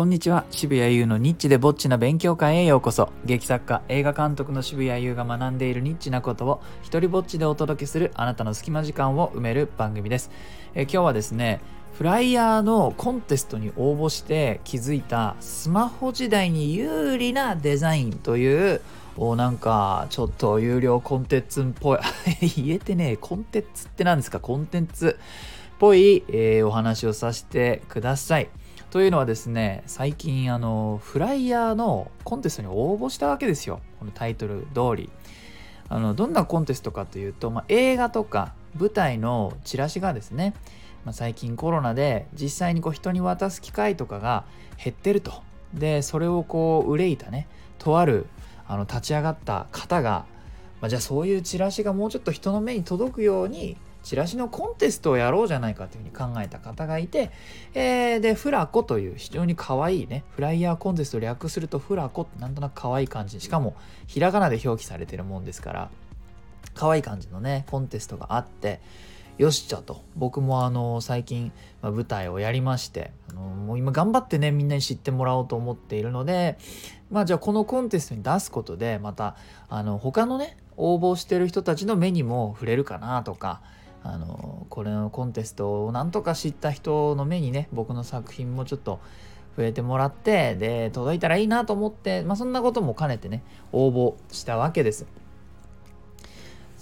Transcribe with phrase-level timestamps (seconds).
[0.00, 0.46] こんにちは。
[0.50, 3.10] 渋谷優のニッチでぼっちな勉強会へようこそ。
[3.26, 10.30] 劇作家映画監督の渋谷優が学んでいるニッチなことを一人ぼっちでお届けするあなたの隙間時間を埋める番組です。
[10.74, 11.60] え今日はですね
[11.98, 18.80] フライヤーのコンテストに応募して気づいたスマホ時代に有利なデザインという
[19.18, 21.98] おなんかちょっと有料コンテンツっぽい。
[22.56, 24.40] 言えてねコンテンツって何ですか？
[24.40, 28.48] コンテンツっぽい、えー、お話をさせてください。
[28.90, 33.80] というのはですね最近あのフライヤーのコンテストに応募したわけですよ。
[33.98, 35.10] このタイトル通り。
[35.88, 40.54] あのどんなコンテストかというと、まあ、映画とか舞台のチラシがですね、
[41.04, 44.44] まあ、最近コロナで実際にこう人に渡す機会とかが
[44.82, 45.42] 減ってると。
[45.74, 47.46] でそれをこう憂いたね
[47.78, 48.26] とある
[48.66, 50.26] あの立ち上がった方が、
[50.80, 57.30] まあ、じゃあそういうチラシがもうちょっと人の目に届くようにチラシのコンテストをやろうじゃないかというふうに考えた方がいて、
[57.74, 65.90] えー、で、フラコという非常に可愛いね、フライヤーコンテストを略するとフラコってなんとなく可愛い感じ、しかもひらがなで表記されてるもんですから、
[66.74, 68.80] 可愛い感じのね、コンテストがあって、
[69.40, 70.02] よしじゃと。
[70.16, 76.58] 僕もあの最近、ま、舞台をやりましてあのもう今頑張ってねみんなに知ってもらおうと思っているので
[77.10, 79.36] まあじゃあこのコンテストに出すことでまた
[79.70, 83.62] あの他のね応募してる人たちの目にも触れるかなとか
[84.02, 89.00] あのこれのコンテストをなんとか知った人の目にね僕の作品もちょっと
[89.50, 95.06] 触れてもらってで届いたらいいなと思って、まあ、そんなことも兼ねてね応募したわけです。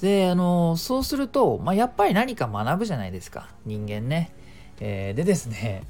[0.01, 4.33] であのそうすると、まあ、やっぱり何か学ぶじゃないですか人間ね。
[4.81, 5.83] えー、でですね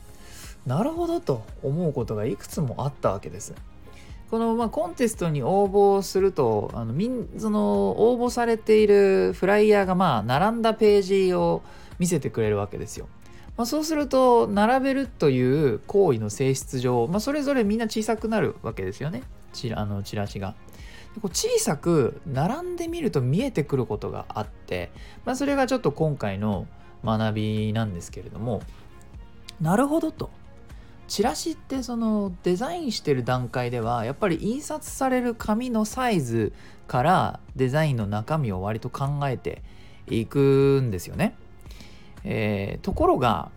[0.64, 3.54] なるほどと思うことがいくつもあったわけです。
[4.30, 6.94] この、まあ、コンテストに応募するとあの
[7.38, 11.62] その応募されているフライヤーがまあ並んだページを
[11.98, 13.08] 見せてくれるわけですよ。
[13.56, 20.54] まあ、そうすると並べるという行為の性質上、まあ、それぞれみんな小さくなるわけですよねチあのチラシが。
[21.32, 24.92] 小さく並んでみると見えてくることがあって、
[25.24, 26.68] まあ、それがちょっと今回の
[27.04, 28.62] 学びなんですけれども
[29.60, 30.30] なるほどと。
[31.08, 36.52] チラシってそのデザインしてる段階ではやっぱり印刷される紙のサイズ
[36.86, 39.62] からデザインの中身を割と考えて
[40.06, 41.34] いくんですよね。
[42.24, 43.50] えー、ところが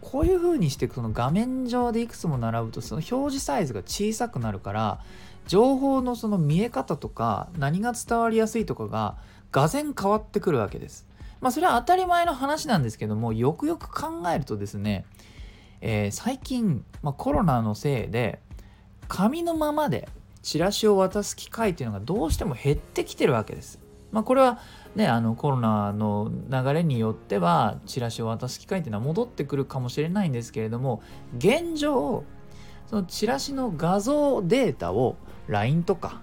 [0.00, 5.00] こういう風にしてその画面上でいくつも並ぶとその表示サイズが小さくなるから
[5.46, 9.16] 情報のその見え方とか何が伝わりやすいとかが
[9.52, 11.06] がぜ変わってくるわけです。
[11.40, 15.04] まあそれは当たり前の話なんですけどもよくよく考えるとですね
[15.80, 18.40] えー、最近、まあ、コロナのせいで
[19.08, 20.08] 紙のままで
[20.42, 23.80] チラシを渡す機会っていうのがどうしても減ってきてるわけです。
[24.12, 24.60] まあ、これは
[24.94, 31.02] ねあのコロナの流れによってはチラシを渡す機会っていうのは戻ってくるかもしれないんですけれども
[31.36, 32.24] 現状
[32.86, 35.16] そのチラシの画像データを
[35.48, 36.20] LINE とか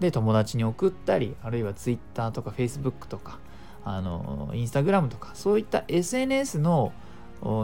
[0.00, 3.38] で友達に送ったりあるいは Twitter とか Facebook とか
[3.84, 6.92] あの Instagram とかそういった SNS の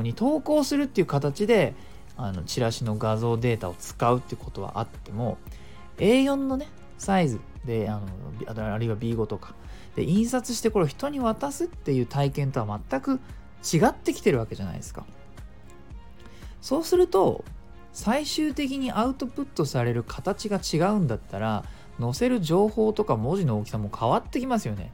[0.02, 1.74] に投稿するっていう形で
[2.16, 5.38] あのチラシの画像データを使うってことはあっても
[5.98, 6.68] A4 のね
[6.98, 9.54] サイズであのあるいは B5 とか
[9.96, 13.20] で印刷してこれを人に渡すっていう体験とは全く
[13.64, 15.04] 違ってきてるわけじゃないですか。
[16.60, 17.44] そうすると
[17.92, 21.64] 最終的にアウトプットされる形が違うんだったら
[22.00, 24.92] 載せる情報とか文字の大きさも変わってきますよね。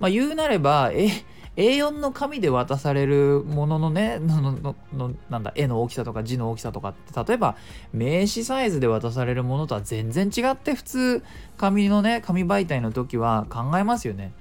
[0.00, 1.08] まあ言うなればえ
[1.56, 7.56] A4 の紙で渡されるもののねのののなんだ絵の大きさとか字の大きさとかって例えば
[7.92, 11.22] 名刺サイズで渡されるものとは全然違って普通
[11.58, 14.32] 紙のね紙媒体の時は考えますよね。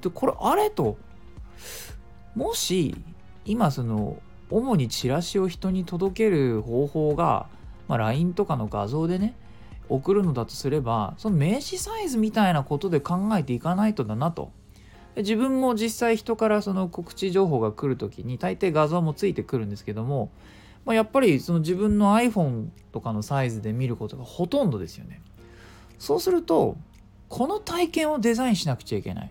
[0.00, 0.96] でこれあれと
[2.34, 2.96] もし
[3.44, 4.16] 今その
[4.50, 7.46] 主にチラシを人に届ける方法が、
[7.88, 9.34] まあ、LINE とかの画像でね
[9.90, 14.50] 送るのだとすればその名刺サイズみたいなことで考えていかないとだなと。
[15.16, 20.30] 自分も実際人からその告知情報が来る時に大抵画像もついてくるんですけども、
[20.84, 25.20] まあ、やっぱりその自分の iPhone とかのサイズで見ることがほとんどですよね。
[25.98, 26.76] そうすると
[27.28, 29.30] この体験をデザインしなくちゃいけない。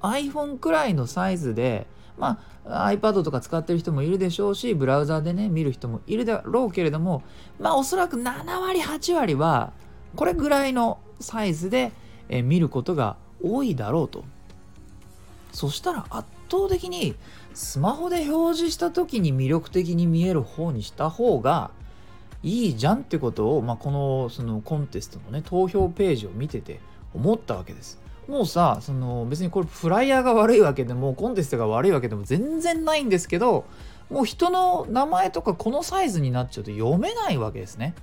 [0.00, 1.86] iPhone くらいのサイズで
[2.18, 7.22] まあ iPad とか使ってる人もいるでしょうしブラウザでね見る人もいるだろうけれども
[7.60, 9.72] まあおそらく7割8割は
[10.16, 11.92] これぐらいのサイズで
[12.28, 14.24] え見ることが多いだろうと
[15.52, 17.14] そしたら圧倒的に
[17.54, 21.70] スマホで表示した時に魅力的に見える方にした方が
[22.42, 26.80] いいじゃんってことを、まあ、このそのコンテストのね投票ページを見てて
[27.14, 28.00] 思ったわけです。
[28.28, 33.64] もうさその別にこれフライヤーが悪いわけでもコンテストが悪いわけでも全然ないんですけど
[34.10, 37.94] もう人の名前とかこのサイズになっちゃうと読めないわけですね。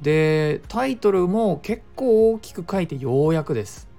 [0.00, 3.89] でタイトルも結構大きく書いてようやくです。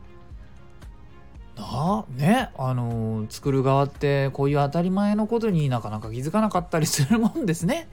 [1.57, 2.05] な？
[2.15, 2.49] ね？
[2.57, 7.87] あのー、作る側ってこういう当たり前のことになかなか気づかなかったりするもんですね。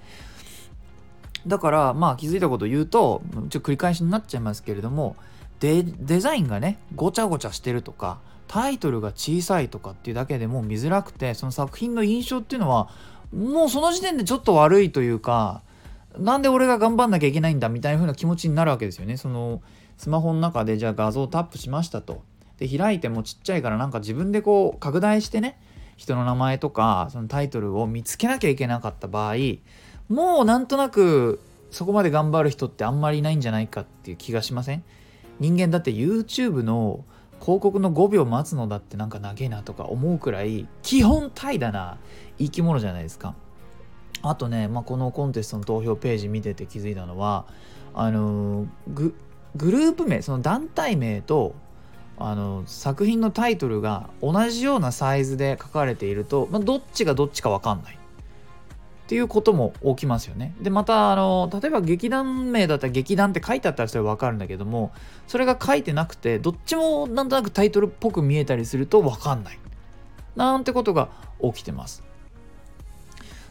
[1.47, 5.17] だからまあ気づいたこと言うとちょっと繰り返しになっちゃいますけれども
[5.61, 5.85] デ
[6.21, 8.19] ザインがねごちゃごちゃしてるとか
[8.49, 12.91] タイトルが小さいとかっていうだけでも見づらくてその作品の印象っていうのは
[13.35, 15.63] もうその時点でちょっと悪いというか
[16.19, 19.17] なんで俺が頑張んなきゃいけないんだみたいな風な気持ちになるわけですよね。
[19.17, 19.63] その
[19.97, 22.23] スマホの中でじゃあ画像をタップしましたと。
[22.59, 25.59] で開いてもちっちゃいからなんか自分でこう拡大してね
[25.97, 29.35] 人の名前とかそのタイトルを見つけなきゃいけなかった場合
[30.09, 31.41] もうなんとなく
[31.71, 34.85] そこまで頑張る人ってあんまりいないんじゃないかっていう気がしません？
[35.39, 37.05] 人間だって YouTube の
[37.41, 41.99] 広告の5秒待つのだってなんか長えなとか思うくらい基本怠惰な
[42.39, 43.35] 生き物じゃないですか。
[44.23, 47.47] あとね、まあ、このコンテストの投票ページ見てて気づいたのは
[47.95, 49.15] あのグ
[49.55, 51.55] グループ名その団体名と
[52.21, 57.99] あの作品のタイトルが同じようなサイズで書かれていると、まあ、どっちがどっちか分かんないっ
[59.09, 60.55] ていうことも起きますよね。
[60.61, 64.93] でまたあの例えば劇団名だったら劇団って書いてあったらそれ分かるんだけども
[65.27, 69.59] それが書いてなくてどっちもなんとなくタイトルっぽく見えたりすると分かんない
[70.37, 71.09] なんてことが
[71.43, 72.03] 起きてます。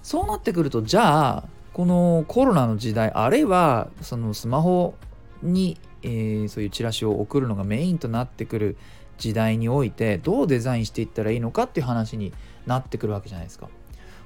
[0.04, 1.44] そうなってくるとじゃあ
[1.74, 4.94] このコロナの時代あるいはそのスマホ
[5.42, 8.78] に、えー、そういうチラシを送るのがメインとなってくる
[9.18, 12.34] 時代においてどうデザインしていったらいいのかっていう話に
[12.66, 13.70] なってくるわけじゃないですか。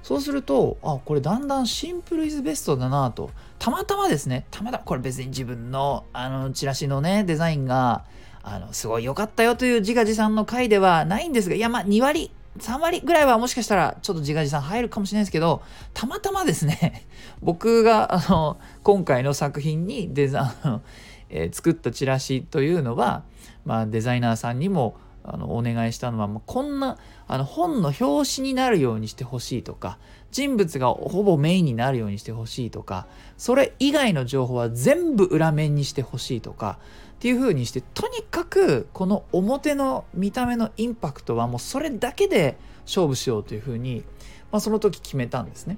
[0.04, 3.30] そうすると、あ、これだんだんシンプルイズベストだなと。
[3.60, 8.04] たまたまですね、たまたま、これ別に自分の、あの、チラシのね、デザインが、
[8.42, 15.62] あの、すごい良かったよという自画自賛の回ではないんですが、いや、まあ、2割、3割ぐらいはもしかしたらちょっと自画自賛入るかもしれないですけど、
[15.94, 17.06] たまたまですね、
[17.42, 20.82] 僕が、あの、今回の作品にデザイン、
[21.30, 23.24] えー、作ったチラシというのは、
[23.66, 30.00] まあ、デザイナーさんにも、あのお願いしたのは、まあ、こんなあの本の表紙になるようにしてほしいとか
[30.32, 33.08] 人物がほぼメインになるようにしてほしいとか
[33.38, 36.80] それ以外の情報は全部裏面にしてほしいとか
[37.22, 42.58] っていう風にしてとにかくこの表の見た目のインパクトはもうそれだけで
[42.88, 44.04] 勝負しようという風に、
[44.52, 45.78] まあ、その時決めたんですね。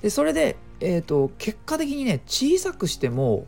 [0.00, 3.46] でそれで、えーと結果的にね小さくしても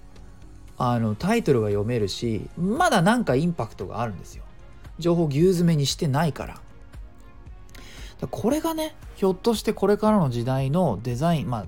[0.76, 4.44] あのタイトルが読めるしまだなんかインパクトがあるんですよ。
[4.98, 6.60] 情報牛詰めにしてないから。
[8.30, 11.66] これがね、ひょっとしてこれからの時代のデザイン、まあ、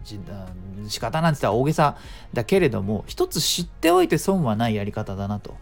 [0.88, 1.96] 仕方なんて言ったら大げさ
[2.32, 5.56] だけれども、一つ知っておいて損はないやり方だなと。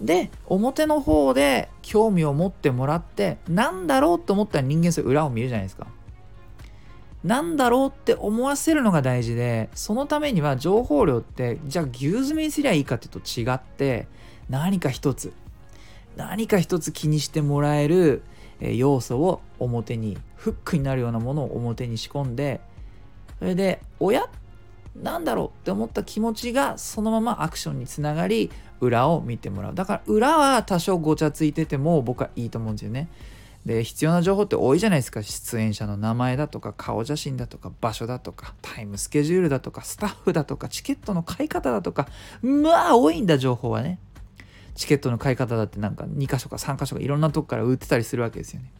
[0.00, 5.86] で、表の方で興味を持ってもらって、なんだろうと思ったら人間それ裏を見るじゃないですか。
[7.22, 14.08] なんだろうって思わせるのが大事で、そのためには情報量って、じゃあ牛詰めにすりゃいいかっていうと違って、
[14.48, 15.32] 何か一つ
[16.16, 18.22] 何か一つ気にしてもらえる
[18.60, 22.60] 要素を表にフックになるようなものを表に仕込んで
[23.42, 24.28] それで親
[24.94, 29.74] なんだろうって思った気持ちがそのままアクションにつながり裏を見てもらう。
[29.74, 33.08] だから裏は多少ごちゃついてても僕はいいと思うんですよね。
[33.66, 35.24] で必要な情報って多いじゃないですか。
[35.24, 42.06] 出演者の名前だとか顔写真だとか場所だとかタイムスケジュールだとかスタッフだとかチケットの買い方だとか
[42.42, 43.98] まあ多いんだ情報はね。
[44.76, 48.70] チケットの買い方だってなんか2箇所か3箇所かいろんなとこから売ってたりするわけですよね。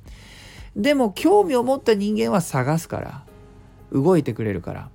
[0.77, 3.32] でも興味を持った人間は探すから
[3.93, 4.89] 動いてくれるから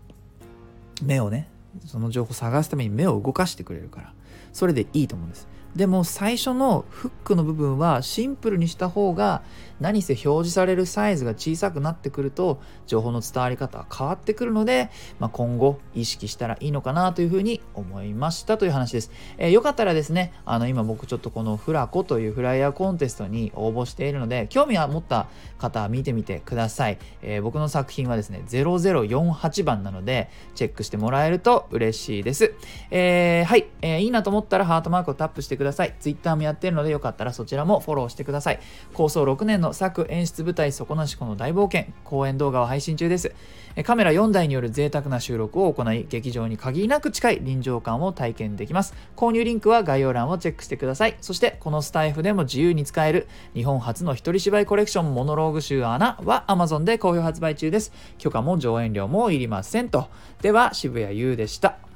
[1.04, 1.50] 目をね
[1.86, 4.14] その情報を探すために目を動かしてくれるから
[4.54, 5.48] それでいいと思うんです。
[5.76, 9.42] でも最初のフックの部分はシンプルにした方が
[9.80, 19.12] 何せ表示されるサイズが小さくなってくると情報の伝わり方は変わってくるので、まあ、今後意識したらいいのかなというふうに思いましたという話です。
[19.38, 26.98] えー、よかったらですね、あの今僕ちょっとこのフラコというフライヤーコンテストに応募しているので興味を持った方は見てみてください。
[27.22, 32.54] えー、僕の作品はですね0048番なのでチェックしてもらえると嬉しいです。
[32.90, 35.67] えー、はい、えー、いいなと思ったらハートマークをタップしてください。
[35.68, 38.60] ださい Twitter もやってるのでよかったらそちらもフォローしてください。
[38.94, 43.34] 構想6年の作演出舞台底なしこの大冒険公演動画を配信中です。
[43.84, 48.96] カメラ4台による贅沢な収録を行い、劇場に限りなく近い臨場感を体験できます。
[49.16, 51.18] 購入リンクは概要欄をチェックしてください。
[51.22, 57.94] そして、このスタイフでも自由に使える日本初の一人芝居コレクションモノローグ集穴は Amazon で好評発売中です。
[58.18, 60.08] 許可も上演料もいりませんと。
[60.42, 61.87] では、渋谷優でした。